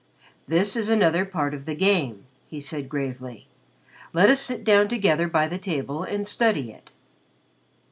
[0.47, 3.47] "This is another part of the game," he said gravely.
[4.13, 6.89] "Let us sit down together by the table and study it."